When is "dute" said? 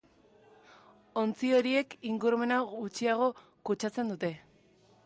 4.17-4.35